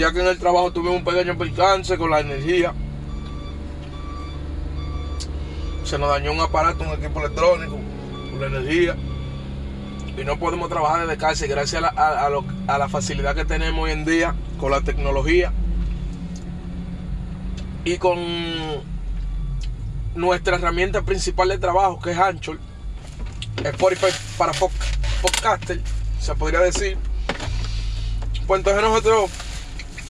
Ya 0.00 0.12
que 0.12 0.20
en 0.20 0.28
el 0.28 0.38
trabajo 0.38 0.72
tuve 0.72 0.88
un 0.88 1.04
pequeño 1.04 1.36
percance 1.36 1.98
con 1.98 2.10
la 2.10 2.20
energía. 2.20 2.72
Se 5.84 5.98
nos 5.98 6.08
dañó 6.08 6.32
un 6.32 6.40
aparato, 6.40 6.84
un 6.84 6.98
equipo 6.98 7.20
electrónico, 7.20 7.76
con 8.30 8.40
la 8.40 8.46
energía. 8.46 8.96
Y 10.16 10.24
no 10.24 10.38
podemos 10.38 10.70
trabajar 10.70 11.02
desde 11.06 11.18
casa. 11.18 11.44
Y 11.44 11.48
gracias 11.48 11.82
a 11.84 11.92
la, 11.92 12.48
a- 12.66 12.78
la 12.78 12.88
facilidad 12.88 13.34
que 13.34 13.44
tenemos 13.44 13.84
hoy 13.84 13.90
en 13.90 14.06
día 14.06 14.34
con 14.58 14.70
la 14.70 14.80
tecnología 14.80 15.52
y 17.84 17.98
con 17.98 18.18
nuestra 20.14 20.56
herramienta 20.56 21.02
principal 21.02 21.48
de 21.50 21.58
trabajo, 21.58 22.00
que 22.00 22.12
es 22.12 22.18
Anchor, 22.18 22.58
Spotify 23.62 24.06
para 24.38 24.52
pod- 24.54 24.70
podcaster, 25.20 25.82
se 26.20 26.34
podría 26.36 26.60
decir. 26.60 26.96
Pues 28.46 28.60
entonces 28.60 28.82
nosotros 28.82 29.30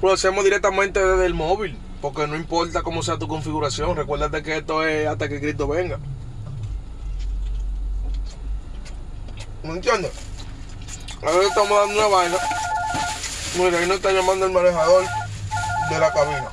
Lo 0.00 0.12
hacemos 0.12 0.44
directamente 0.44 1.04
desde 1.04 1.26
el 1.26 1.34
móvil, 1.34 1.76
porque 2.00 2.26
no 2.28 2.36
importa 2.36 2.82
cómo 2.82 3.02
sea 3.02 3.18
tu 3.18 3.26
configuración. 3.26 3.96
Recuérdate 3.96 4.42
que 4.42 4.58
esto 4.58 4.86
es 4.86 5.08
hasta 5.08 5.28
que 5.28 5.40
Cristo 5.40 5.66
venga. 5.66 5.98
¿Me 9.64 9.70
entiendes? 9.70 10.12
Ahora 11.20 11.46
estamos 11.46 11.78
dando 11.78 11.94
una 11.98 12.06
vaina. 12.06 12.36
Mira, 13.56 13.78
ahí 13.78 13.88
nos 13.88 13.96
está 13.96 14.12
llamando 14.12 14.46
el 14.46 14.52
manejador 14.52 15.04
de 15.90 15.98
la 15.98 16.12
cabina. 16.12 16.48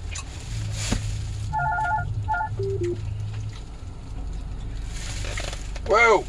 Wow. 5.87 6.25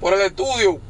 Por 0.00 0.14
el 0.14 0.20
estudio. 0.22 0.89